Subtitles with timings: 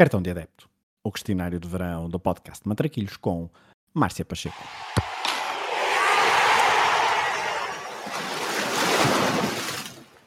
[0.00, 0.66] Cartão de Adepto,
[1.04, 3.50] o questionário de verão do podcast Matraquilhos com
[3.92, 4.56] Márcia Pacheco.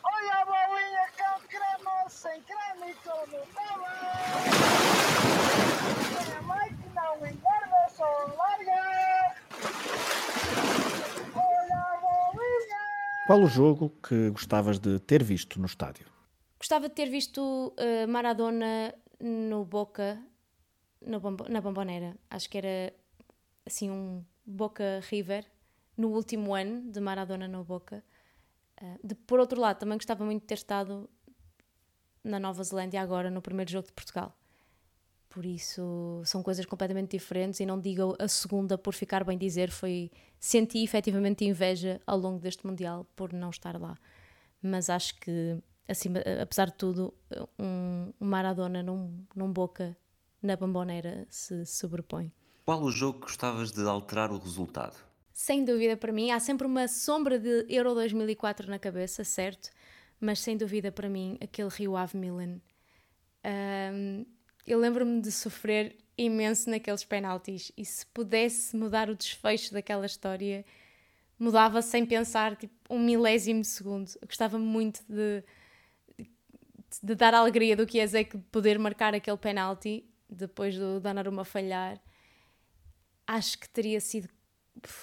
[0.04, 3.88] Olha a bolinha com creme, sem creme e como estava.
[6.38, 8.06] A mãe que não engorda, só
[8.38, 9.36] larga.
[11.34, 13.26] Olha a bolinha.
[13.26, 16.06] Qual o jogo que gostavas de ter visto no estádio?
[16.60, 18.94] Gostava de ter visto uh, Maradona
[19.24, 20.22] no Boca,
[21.02, 22.18] no bombo- na Bombonera.
[22.30, 22.94] Acho que era
[23.66, 25.46] assim um Boca River
[25.96, 28.04] no último ano de Maradona no Boca.
[28.82, 31.10] Uh, de, por outro lado, também gostava muito de ter estado
[32.22, 34.38] na Nova Zelândia agora no primeiro jogo de Portugal.
[35.30, 39.72] Por isso são coisas completamente diferentes e não digo a segunda por ficar bem dizer,
[39.72, 43.98] foi senti efetivamente inveja ao longo deste Mundial por não estar lá.
[44.62, 47.14] Mas acho que, acima, apesar de tudo,
[47.60, 49.96] um, um Maradona num, num Boca
[50.42, 52.32] na Bamboneira se sobrepõe.
[52.66, 54.96] Qual o jogo que gostavas de alterar o resultado?
[55.34, 59.70] Sem dúvida para mim, há sempre uma sombra de Euro 2004 na cabeça, certo?
[60.20, 62.62] Mas sem dúvida para mim, aquele Rio Ave Milan.
[63.44, 64.26] Ahm,
[64.66, 70.64] eu lembro-me de sofrer imenso naqueles penaltis e se pudesse mudar o desfecho daquela história,
[71.38, 74.10] mudava sem pensar, tipo, um milésimo de segundo.
[74.22, 75.44] Eu gostava muito de,
[77.02, 82.00] de dar alegria do que é que poder marcar aquele penalti depois do Donnarumma falhar.
[83.26, 84.28] Acho que teria sido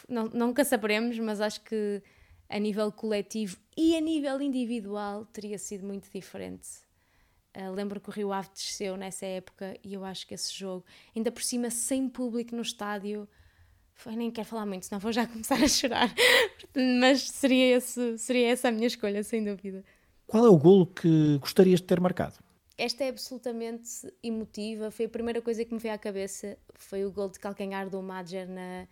[0.08, 2.02] não, nunca saberemos, mas acho que
[2.48, 6.68] a nível coletivo e a nível individual teria sido muito diferente.
[7.56, 10.84] Uh, lembro que o Rio Ave desceu nessa época e eu acho que esse jogo,
[11.14, 13.28] ainda por cima sem público no estádio,
[13.92, 16.12] foi, nem quero falar muito, senão vou já começar a chorar.
[17.00, 19.84] mas seria, esse, seria essa a minha escolha, sem dúvida.
[20.30, 22.36] Qual é o golo que gostarias de ter marcado?
[22.78, 23.90] Esta é absolutamente
[24.22, 24.88] emotiva.
[24.88, 26.56] Foi a primeira coisa que me veio à cabeça.
[26.76, 28.86] Foi o gol de calcanhar do Madger na,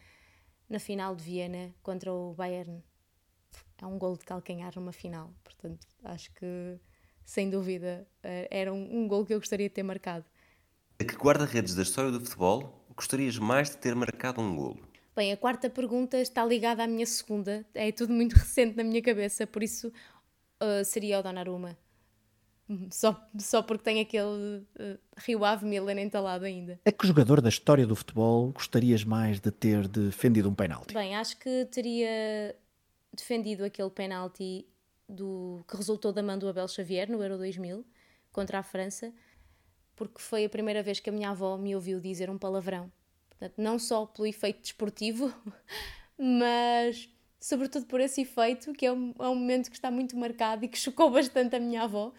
[0.69, 2.83] na final de Viena contra o Bayern.
[3.81, 5.33] É um gol de calcanhar numa final.
[5.45, 6.77] Portanto, acho que,
[7.25, 10.25] sem dúvida, eh, era um, um gol que eu gostaria de ter marcado.
[10.99, 14.81] A que guarda-redes da história do futebol gostarias mais de ter marcado um golo?
[15.15, 17.65] Bem, a quarta pergunta está ligada à minha segunda.
[17.75, 19.93] É tudo muito recente na minha cabeça, por isso
[20.63, 21.77] uh, seria o Donnarumma.
[22.91, 26.79] Só, só porque tem aquele uh, Rio Ave Milan entalado ainda.
[26.85, 30.93] A que jogador da história do futebol gostarias mais de ter defendido um penalti?
[30.93, 32.55] Bem, acho que teria
[33.15, 34.67] defendido aquele penalti
[35.09, 37.85] do, que resultou da mão do Abel Xavier no Euro 2000
[38.31, 39.15] contra a França,
[39.97, 42.93] porque foi a primeira vez que a minha avó me ouviu dizer um palavrão.
[43.31, 45.33] Portanto, não só pelo efeito desportivo,
[46.19, 47.09] mas
[47.41, 50.69] sobretudo por esse efeito, que é um, é um momento que está muito marcado e
[50.69, 52.13] que chocou bastante a minha avó.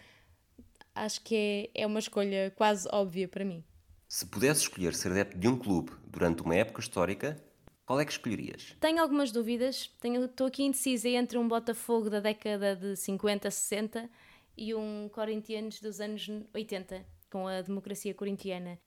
[0.93, 3.63] Acho que é, é uma escolha quase óbvia para mim.
[4.07, 7.41] Se pudesse escolher ser adepto de um clube durante uma época histórica,
[7.85, 8.75] qual é que escolherias?
[8.79, 9.87] Tenho algumas dúvidas.
[9.99, 14.09] Tenho, estou aqui indecisa entre um Botafogo da década de 50, 60
[14.55, 18.79] e um Corinthians dos anos 80, com a democracia corintiana.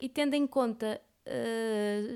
[0.00, 2.09] E tendo em conta uh,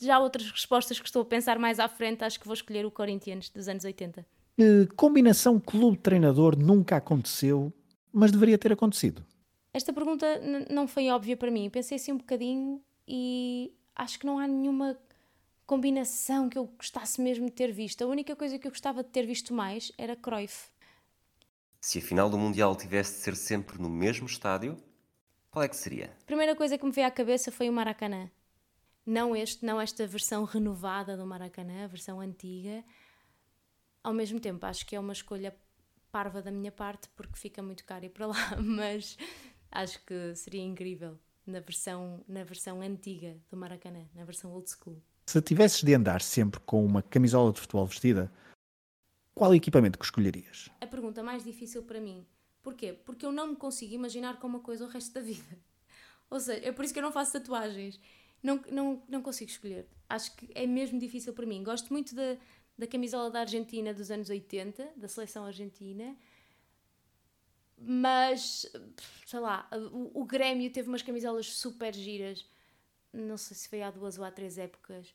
[0.00, 2.90] já outras respostas que estou a pensar mais à frente, acho que vou escolher o
[2.90, 4.26] Corinthians dos anos 80.
[4.56, 7.72] Que combinação clube-treinador nunca aconteceu,
[8.12, 9.24] mas deveria ter acontecido?
[9.72, 10.26] Esta pergunta
[10.70, 11.70] não foi óbvia para mim.
[11.70, 14.98] Pensei assim um bocadinho e acho que não há nenhuma
[15.66, 18.02] combinação que eu gostasse mesmo de ter visto.
[18.02, 20.68] A única coisa que eu gostava de ter visto mais era Cruyff.
[21.80, 24.76] Se a final do Mundial tivesse de ser sempre no mesmo estádio,
[25.50, 26.06] qual é que seria?
[26.22, 28.28] A primeira coisa que me veio à cabeça foi o Maracanã.
[29.04, 32.84] Não este, não esta versão renovada do Maracanã, a versão antiga.
[34.02, 35.54] Ao mesmo tempo, acho que é uma escolha
[36.10, 39.16] parva da minha parte porque fica muito caro ir para lá, mas
[39.70, 45.00] acho que seria incrível na versão, na versão antiga do Maracanã, na versão old school.
[45.26, 48.32] Se tivesses de andar sempre com uma camisola de futebol vestida,
[49.34, 50.70] qual equipamento que escolherias?
[50.80, 52.26] A pergunta mais difícil para mim.
[52.62, 52.92] Porquê?
[52.92, 55.58] Porque eu não me consigo imaginar com uma coisa o resto da vida.
[56.28, 57.98] Ou seja, é por isso que eu não faço tatuagens.
[58.42, 59.86] Não, não, não consigo escolher.
[60.08, 61.62] Acho que é mesmo difícil para mim.
[61.62, 62.36] Gosto muito da,
[62.76, 66.16] da camisola da Argentina dos anos 80, da seleção argentina.
[67.76, 68.66] Mas,
[69.26, 72.46] sei lá, o, o Grêmio teve umas camisolas super giras.
[73.12, 75.14] Não sei se foi há duas ou há três épocas.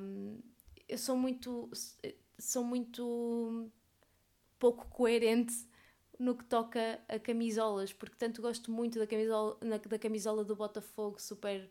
[0.00, 0.38] Um,
[0.88, 1.70] eu sou muito.
[2.38, 3.70] Sou muito
[4.58, 5.54] pouco coerente
[6.18, 11.20] no que toca a camisolas, porque tanto gosto muito da camisola, da camisola do Botafogo,
[11.20, 11.70] super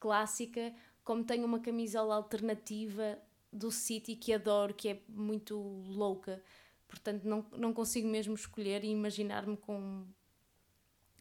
[0.00, 0.74] clássica,
[1.04, 3.18] como tenho uma camisola alternativa
[3.52, 5.56] do City que adoro, que é muito
[5.86, 6.42] louca.
[6.88, 10.04] Portanto, não, não consigo mesmo escolher e imaginar-me com,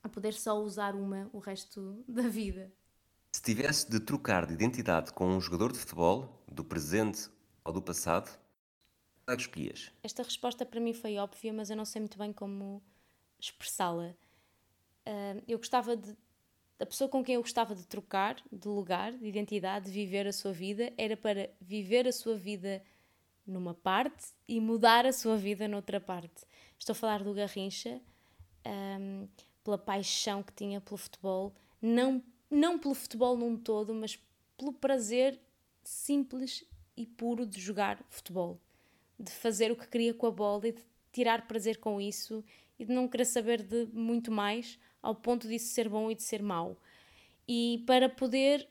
[0.02, 2.72] a poder só usar uma o resto da vida.
[3.32, 7.30] Se tivesse de trocar de identidade com um jogador de futebol, do presente
[7.64, 8.28] ou do passado,
[9.30, 9.92] qual é que escolhias?
[10.02, 12.82] Esta resposta para mim foi óbvia, mas eu não sei muito bem como
[13.40, 14.16] expressá-la.
[15.06, 16.18] Uh, eu gostava de.
[16.80, 20.32] A pessoa com quem eu gostava de trocar de lugar, de identidade, de viver a
[20.32, 22.82] sua vida, era para viver a sua vida
[23.46, 26.46] numa parte e mudar a sua vida noutra parte.
[26.78, 28.00] Estou a falar do Garrincha,
[28.66, 29.28] um,
[29.64, 34.18] pela paixão que tinha pelo futebol, não, não pelo futebol num todo, mas
[34.58, 35.38] pelo prazer
[35.84, 36.64] simples
[36.96, 38.60] e puro de jogar futebol,
[39.20, 42.44] de fazer o que queria com a bola e de tirar prazer com isso
[42.78, 46.24] e de não querer saber de muito mais ao ponto disso ser bom e de
[46.24, 46.78] ser mau.
[47.48, 48.68] E para poder,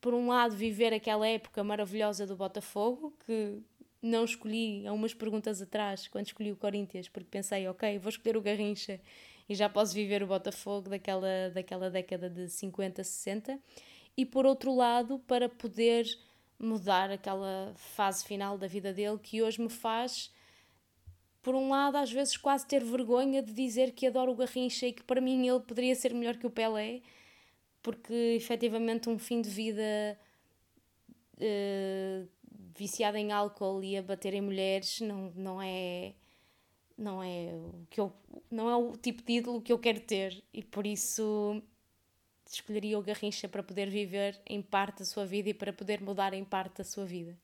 [0.00, 3.62] por um lado, viver aquela época maravilhosa do Botafogo, que
[4.02, 8.36] não escolhi há umas perguntas atrás, quando escolhi o Corinthians, porque pensei, ok, vou escolher
[8.36, 9.00] o Garrincha
[9.48, 13.58] e já posso viver o Botafogo daquela, daquela década de 50, 60.
[14.16, 16.06] E por outro lado, para poder
[16.58, 20.32] mudar aquela fase final da vida dele que hoje me faz
[21.44, 24.92] por um lado, às vezes quase ter vergonha de dizer que adoro o Garrincha e
[24.94, 27.02] que para mim ele poderia ser melhor que o Pelé,
[27.82, 30.18] porque efetivamente um fim de vida
[31.36, 32.28] uh,
[32.74, 36.14] viciado em álcool e a bater em mulheres não, não é
[36.96, 38.12] não é o que eu
[38.50, 41.60] não é o tipo de ídolo que eu quero ter e por isso
[42.48, 46.32] escolheria o Garrincha para poder viver em parte a sua vida e para poder mudar
[46.32, 47.36] em parte a sua vida.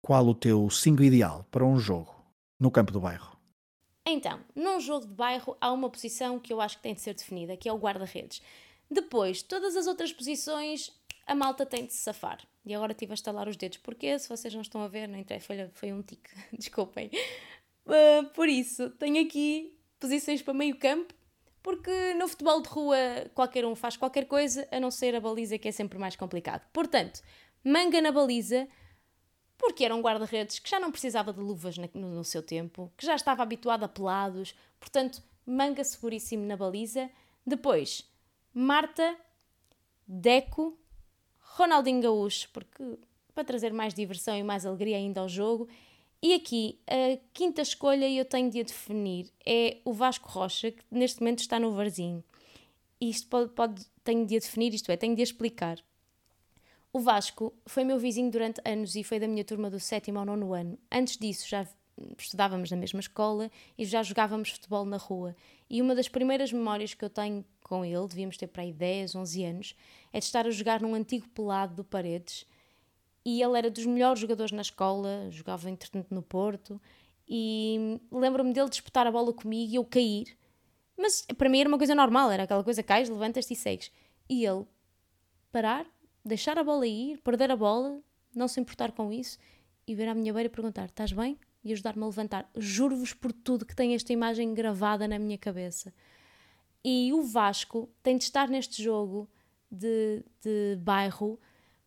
[0.00, 2.21] Qual o teu 5 ideal para um jogo?
[2.62, 3.36] No campo do bairro?
[4.06, 7.12] Então, num jogo de bairro há uma posição que eu acho que tem de ser
[7.12, 8.40] definida, que é o guarda-redes.
[8.88, 10.92] Depois, todas as outras posições,
[11.26, 12.40] a malta tem de se safar.
[12.64, 15.18] E agora estive a estalar os dedos, porque se vocês não estão a ver, não
[15.18, 17.10] interessa, foi, foi um tique, desculpem.
[17.84, 21.12] Uh, por isso, tenho aqui posições para meio campo,
[21.64, 22.96] porque no futebol de rua
[23.34, 26.64] qualquer um faz qualquer coisa, a não ser a baliza, que é sempre mais complicado.
[26.72, 27.22] Portanto,
[27.64, 28.68] manga na baliza,
[29.62, 33.14] porque era um guarda-redes que já não precisava de luvas no, seu tempo, que já
[33.14, 37.08] estava habituado a pelados, portanto, manga seguríssimo na baliza.
[37.46, 38.04] Depois,
[38.52, 39.16] Marta,
[40.04, 40.76] Deco,
[41.38, 42.98] Ronaldinho Gaúcho, porque
[43.32, 45.68] para trazer mais diversão e mais alegria ainda ao jogo.
[46.20, 50.82] E aqui, a quinta escolha eu tenho de a definir é o Vasco Rocha, que
[50.90, 52.22] neste momento está no Varzinho.
[53.00, 55.78] Isto pode, pode, tenho de a definir, isto é, tenho de a explicar.
[56.92, 60.26] O Vasco foi meu vizinho durante anos e foi da minha turma do sétimo ao
[60.26, 60.78] nono ano.
[60.90, 61.66] Antes disso já
[62.18, 65.34] estudávamos na mesma escola e já jogávamos futebol na rua.
[65.70, 69.14] E uma das primeiras memórias que eu tenho com ele, devíamos ter para aí 10,
[69.14, 69.76] 11 anos,
[70.12, 72.46] é de estar a jogar num antigo pelado do Paredes.
[73.24, 76.78] E ele era dos melhores jogadores na escola, jogava entretanto no Porto.
[77.26, 80.36] E lembro-me dele disputar a bola comigo e eu cair.
[80.98, 83.90] Mas para mim era uma coisa normal, era aquela coisa: cais, levantas-te e segues.
[84.28, 84.66] E ele
[85.50, 85.86] parar,
[86.24, 88.00] deixar a bola ir, perder a bola,
[88.34, 89.38] não se importar com isso
[89.86, 91.38] e vir à minha beira e perguntar: estás bem?
[91.64, 92.50] E ajudar-me a levantar.
[92.56, 95.94] Juro-vos por tudo que tem esta imagem gravada na minha cabeça.
[96.84, 99.28] E o Vasco tem de estar neste jogo
[99.70, 101.38] de, de bairro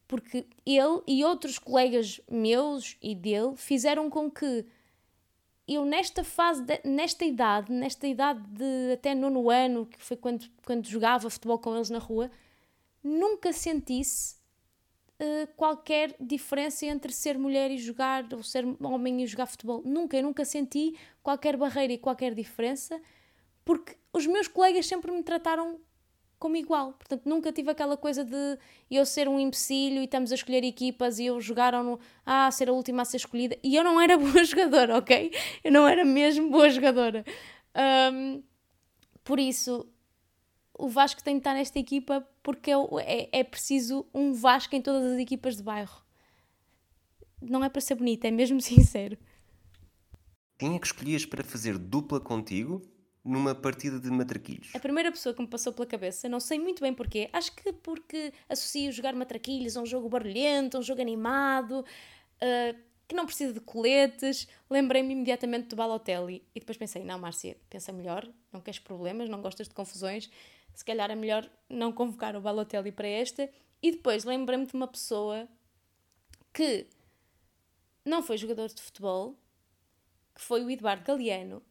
[0.08, 4.66] porque ele e outros colegas meus e dele fizeram com que
[5.68, 10.46] eu nesta fase, de, nesta idade, nesta idade de até nono ano, que foi quando,
[10.64, 12.30] quando jogava futebol com eles na rua,
[13.06, 14.36] nunca sentisse
[15.20, 19.84] uh, qualquer diferença entre ser mulher e jogar, ou ser homem e jogar futebol.
[19.86, 23.00] Nunca, eu nunca senti qualquer barreira e qualquer diferença,
[23.64, 25.80] porque os meus colegas sempre me trataram
[26.40, 26.94] como igual.
[26.94, 28.58] Portanto, nunca tive aquela coisa de
[28.90, 32.00] eu ser um imbecilho e estamos a escolher equipas e eu jogaram no.
[32.26, 33.58] Ah, ser a última a ser escolhida.
[33.64, 35.32] E eu não era boa jogadora, ok?
[35.64, 37.24] Eu não era mesmo boa jogadora.
[38.14, 38.44] Um,
[39.24, 39.88] por isso,
[40.78, 44.82] o Vasco tem de estar nesta equipa porque é, é, é, preciso um Vasco em
[44.82, 46.04] todas as equipas de bairro.
[47.42, 49.18] Não é para ser bonito, é mesmo sincero.
[50.58, 52.82] Quem é que escolhias para fazer dupla contigo
[53.24, 54.74] numa partida de matraquilhos?
[54.74, 57.74] A primeira pessoa que me passou pela cabeça, não sei muito bem porquê, acho que
[57.74, 63.26] porque associo jogar matraquilhos a um jogo barulhento, a um jogo animado, uh, que não
[63.26, 64.48] precisa de coletes.
[64.70, 69.42] Lembrei-me imediatamente do Balotelli e depois pensei: não, Márcia, pensa melhor, não queres problemas, não
[69.42, 70.30] gostas de confusões
[70.76, 73.50] se calhar é melhor não convocar o Balotelli para esta.
[73.82, 75.48] E depois lembrei-me de uma pessoa
[76.54, 76.88] que
[78.04, 79.36] não foi jogador de futebol,
[80.36, 81.64] que foi o Eduardo Galeano,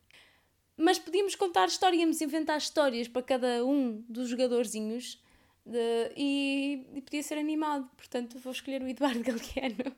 [0.76, 5.22] mas podíamos contar histórias, íamos inventar histórias para cada um dos jogadorzinhos
[5.64, 7.88] de, e, e, podia ser animado.
[7.96, 9.94] Portanto, vou escolher o Eduardo Galeano.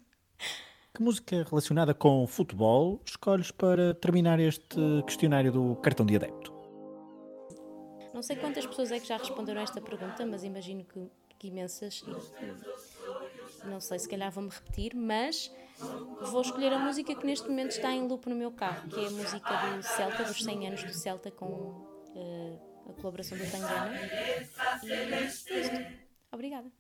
[0.94, 6.55] Que música relacionada com futebol escolhes para terminar este questionário do cartão de adepto?
[8.16, 11.06] Não sei quantas pessoas é que já responderam a esta pergunta, mas imagino que,
[11.38, 12.02] que imensas.
[13.62, 15.52] Não sei, se calhar vou-me repetir, mas
[16.22, 19.08] vou escolher a música que neste momento está em loop no meu carro, que é
[19.08, 23.94] a música do Celta, dos 100 anos do Celta, com uh, a colaboração do Tangana.
[23.94, 24.46] É.
[26.32, 26.72] Obrigada.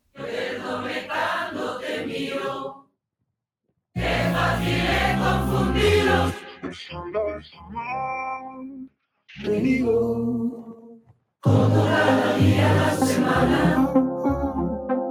[11.42, 13.92] Como cada día la semana,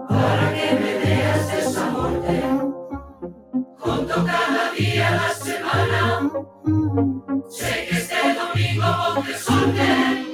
[0.10, 2.44] para que me veas esa muerte.
[3.78, 6.32] Junto cada día la semana,
[7.50, 9.84] sé que este domingo suerte.
[9.84, 10.25] No,